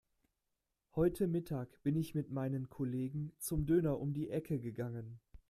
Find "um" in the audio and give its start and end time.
3.99-4.15